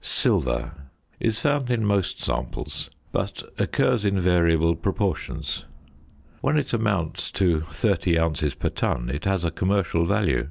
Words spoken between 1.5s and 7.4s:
in most samples, but occurs in variable proportions; when it amounts